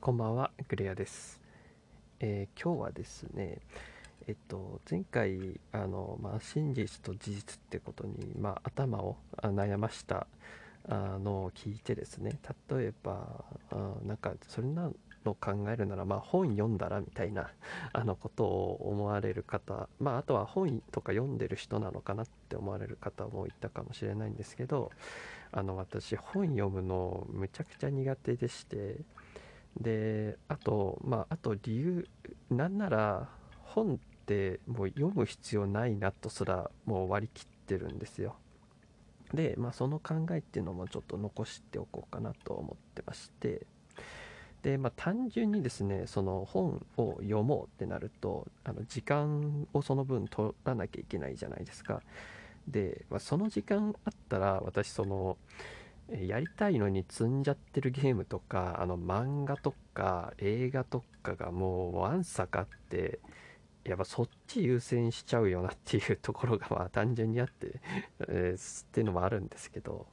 [0.00, 1.40] こんばんは、グレアです。
[2.20, 3.58] えー今日はですね、
[4.28, 10.28] えっと、前回、あの、まあ、真実と事実ってことに、まあ、頭を悩ました
[10.88, 12.38] あのを聞いてですね、
[12.70, 14.88] 例えば、あなんか、それな
[15.24, 17.50] の考えるなら、まあ、本読んだらみたいな
[17.92, 24.92] あのことを思われる方、まあ、あとは本とか読んでる人なのかなって思われる方もいたかもしれないんですけど、
[25.50, 29.00] あの、私、本読むのむちゃくちゃ苦手でして、
[29.80, 32.08] であとまああと理由
[32.50, 33.28] なんなら
[33.62, 38.36] 本ってもう読む必要ないなとすらもう割り切ってるんですよ。
[39.32, 43.66] でまあその考えっていうのもちょっと残しておこうかなと思ってまして。
[44.62, 52.02] でまあ単純にですねその本を読もうってなるとあの時間をその分取らなきゃいけないじゃないですか。
[52.66, 55.36] で、まあ、その時間あったら私その
[56.10, 63.20] やりたいのに積んじゃってるゲームとかあの漫画とか映画とかがもうわんさかって
[63.84, 67.80] やっぱそっち優先しちゃうよなっていうところがまあ 単純にあって、
[68.28, 70.06] えーっていうのもあるんですけど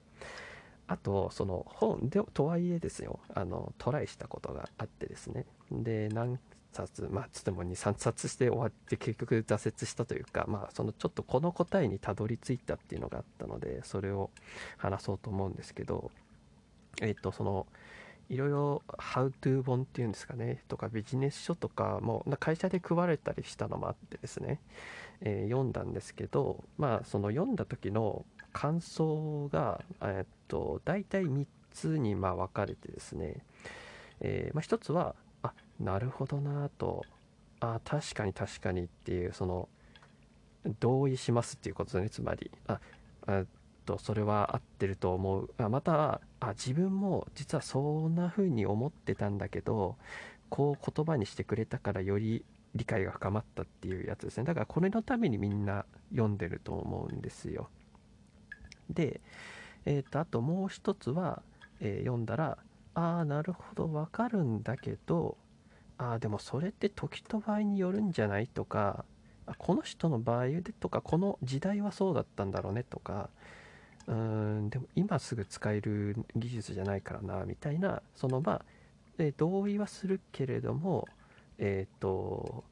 [0.87, 5.45] あとその本でとはいえですよあのトライしたことがあってですね。
[5.71, 6.39] で何
[6.75, 14.29] 冊まあつっても23冊して終わって結局挫折したというかまあそのちょっとこの答えにたどり着いたっていうのがあったのでそれを
[14.77, 16.11] 話そうと思うんですけど
[17.01, 17.67] えっ、とその
[18.29, 24.59] いろいろ「How to 本」っていうんですかねとかビジネス書とかも会社で配られたりしたのもあってですね、
[25.21, 33.35] えー読んだんですけどまあその読んだ時の感想がえっ、と大体3つにまあ分かれてですね、
[34.21, 35.15] えーまあ、1つは
[35.79, 37.05] なるほどなと。
[37.59, 39.69] あ確かに確かにっていうその
[40.79, 42.51] 同意しますっていうことですねつまり。
[42.67, 42.79] あ
[43.27, 43.43] あ
[43.85, 45.49] とそれは合ってると思う。
[45.57, 49.97] あまたはあ自分も実はそんな風に思ってたんだけど
[50.49, 52.45] こう言葉にしてくれたからより
[52.75, 54.43] 理解が深まったっていうやつですね。
[54.43, 57.69] だからこれのためにみんな読んでると思うんですよ。
[58.89, 59.21] で
[59.85, 61.41] えーとあともう一つは、
[61.79, 62.57] えー読んだら
[62.95, 65.37] ああなるほどわかるんだけど
[65.97, 68.47] ああでもそれって時と場合によるんじゃない？
[68.47, 69.05] とか
[69.57, 73.29] この人の場合でとかこの時代はそうだったんだろうねとか
[74.07, 78.61] うんでも今すぐ使える技術じゃないからなみたいなそのまあ、
[79.17, 81.07] えー同意はするけれども
[81.57, 82.63] えっ、と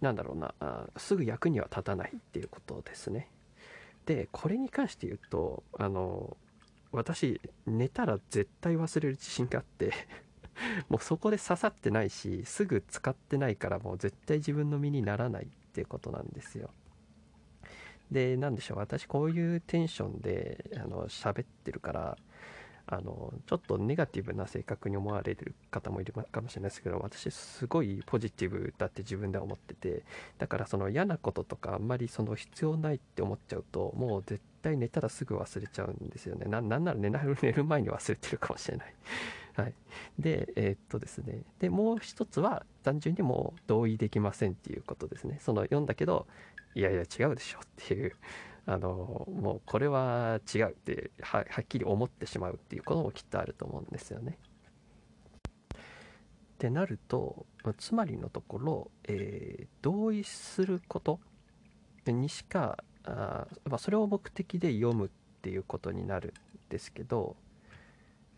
[0.00, 3.28] なんだろうなあすぐ役には立たないっていうことですね。
[4.06, 6.36] でこれに関して言うとあの
[6.90, 9.92] 私寝たら絶対忘れる自信があって
[10.88, 16.70] もうそこで刺さってないしすぐ使ってないからもう絶対自分の身にならないっていうことなんですよ。
[18.10, 22.18] でなんでしょう私こういうテンションであの喋ってるから
[22.86, 30.02] あのちょっとネガティブな性格に思われる方もいるかもしれないですけど私すごいポジティブだって自分では思ってて
[30.38, 36.46] だからその嫌なこととかあんまりその必要ないって思っちゃうともう絶対寝たらすぐ忘れちゃうんですよね。
[36.46, 38.94] ななんなら寝る前に忘れてるかもしれない。
[39.54, 39.74] はい、
[40.18, 41.42] でえーっとですね。
[41.58, 45.38] でもう一つは単純にもう同意できませんっていうことですね。
[45.40, 46.26] その読んだけど
[46.74, 48.16] いやいや違うでしょっていう。
[48.64, 54.38] あのもうこれは違うってははっきり思ってしまうっていうこともきっとあると思うんですよね。
[55.74, 55.76] っ
[56.58, 57.44] てなると
[57.76, 61.18] つまりのところ、えー同意すること
[62.06, 65.10] にしかあ、まあ、それを目的で読むっ
[65.42, 66.34] ていうことになる
[66.66, 67.36] んですけど、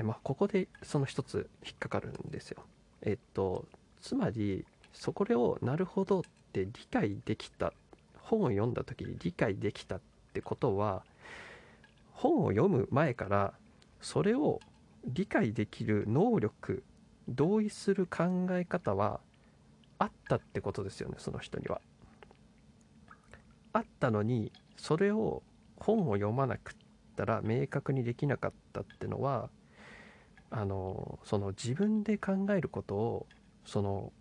[0.03, 2.65] まあ、ここでその一つ引っかかるんですよ。
[3.03, 3.65] えっと
[4.00, 6.22] つまりそこをなるほどっ
[6.53, 7.72] て理解できた
[8.22, 10.00] 本を読んだ時に理解できたっ
[10.33, 11.04] てことは
[12.12, 13.54] 本を読む前から
[14.00, 14.60] それを
[15.06, 16.83] 理解できる能力
[17.28, 19.21] 同意する考え方は
[19.99, 21.81] あったってことですよねその人には。
[23.72, 25.43] あったのにそれを
[25.77, 26.75] 本を読まなくっ
[27.16, 29.50] たら明確にできなかったってのは
[30.50, 33.27] あのその自分で考えることを
[33.65, 34.13] その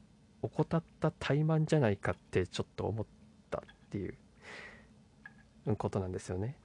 [0.41, 3.05] 怠った怠慢じゃないかってちょっと思っ
[3.49, 4.15] たっていう
[5.77, 6.55] ことなんですよね。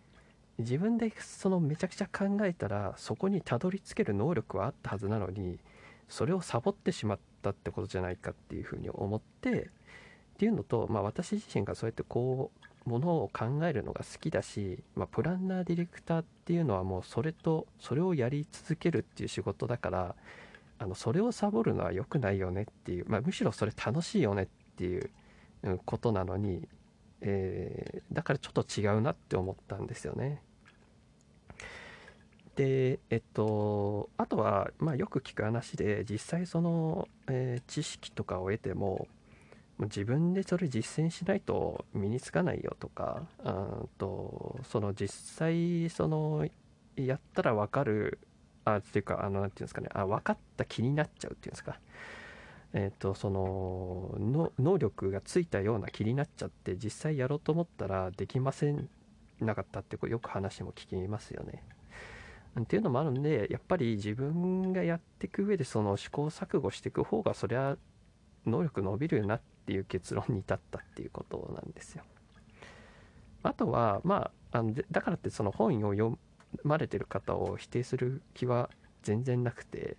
[0.58, 5.60] 自分でそのめちゃくちゃ考えたらそこにたどり着ける能力はあったはずなのに
[6.08, 20.14] それをサボってしまったってことじゃないかっていうふうに思ってっていうのと、まあ、私自身がそうやってこうものを考えるのが好きだし、まあ、プランナーディレクターっていうのはもうそれとそれをやり続けるっていう仕事だから
[20.78, 24.46] あのそれをサボるのは良くないよねっていう、まあ、むしろそれ楽しいよねっ
[24.76, 25.10] ていう
[25.84, 26.66] ことなのに、
[27.20, 30.42] えーだからちょっと違うなって思ったんですよね。
[32.56, 39.06] でえっとあとは、まあ、よく聞く話で実際その、えー、知識とかを得ても
[39.80, 43.22] 自分でそれ実践しないと身につかないよとか
[43.98, 46.46] とその実際その
[46.96, 48.18] やったら分かる
[48.64, 51.78] あっていうかあのなんていうんですかねあ分かった気になっちゃうっていうんですか
[52.74, 58.90] えーと、そのの能力がついたような気になっちゃって実際やろうと思ったらできません
[59.40, 61.62] なかったってこうよく話も聞きますよね。
[62.60, 67.76] っていうのもあるんでやっぱり自分がやっていく上でその試行錯誤していく方がそりゃ
[68.48, 72.02] 能力伸びるよなっていう結論に至ったっていうことなんですよ。
[73.42, 76.18] あとはまああのだからってその本を読
[76.64, 78.70] まれてる方を否定する気は
[79.02, 79.96] 全然なくて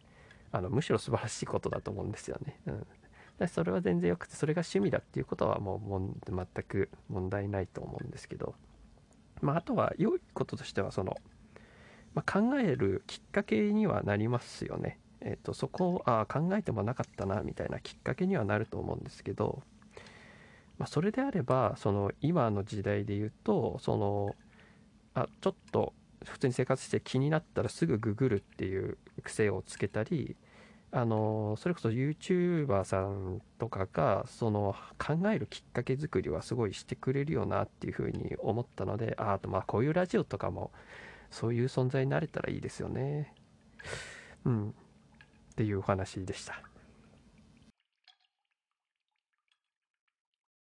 [0.52, 2.60] あのむしろ素晴らしいことだと思うんですよね。
[2.66, 2.88] うん
[3.48, 8.54] それは全然よくてそれが趣味だっていうことはもうもん全く問題ないと思うんですけど、
[9.42, 11.16] まあ、あとは良いこととしてはその、
[12.14, 15.00] まあ、考えるきっかけにはなりますよね。
[15.22, 19.62] えーと、そこをあ考えてもなかったなみたいなきっかけにはなると思うんですけど、
[20.78, 24.36] まあ、それであればその今の時代で言うとその
[25.14, 25.94] あちょっと
[26.26, 30.36] 普通に生活して気になったらすぐググるっていう癖をつけたり
[30.92, 40.72] あのそれこそ YouTuber さんとかがその考えるきっかけ作りはすごいしてくれるよなっていうふうに思ったのでああとまあこういうラジオとかも
[41.30, 43.34] そういう存在になれたらいいですよね。
[44.46, 44.74] うん。
[45.60, 46.69] っていうお話でした。